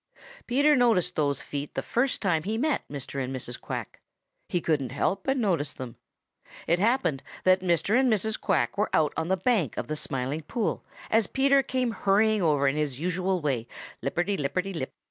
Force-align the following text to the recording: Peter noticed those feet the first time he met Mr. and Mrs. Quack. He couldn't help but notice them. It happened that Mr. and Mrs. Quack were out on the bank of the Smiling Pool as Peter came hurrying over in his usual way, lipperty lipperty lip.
Peter 0.47 0.75
noticed 0.75 1.15
those 1.15 1.43
feet 1.43 1.75
the 1.75 1.83
first 1.83 2.23
time 2.23 2.41
he 2.41 2.57
met 2.57 2.81
Mr. 2.89 3.23
and 3.23 3.35
Mrs. 3.35 3.61
Quack. 3.61 4.01
He 4.49 4.59
couldn't 4.59 4.89
help 4.89 5.23
but 5.25 5.37
notice 5.37 5.73
them. 5.73 5.95
It 6.65 6.79
happened 6.79 7.21
that 7.43 7.59
Mr. 7.61 7.99
and 7.99 8.11
Mrs. 8.11 8.41
Quack 8.41 8.79
were 8.79 8.89
out 8.93 9.13
on 9.15 9.27
the 9.27 9.37
bank 9.37 9.77
of 9.77 9.85
the 9.85 9.95
Smiling 9.95 10.41
Pool 10.41 10.83
as 11.11 11.27
Peter 11.27 11.61
came 11.61 11.91
hurrying 11.91 12.41
over 12.41 12.67
in 12.67 12.77
his 12.77 12.99
usual 12.99 13.41
way, 13.41 13.67
lipperty 14.01 14.37
lipperty 14.37 14.73
lip. 14.73 14.91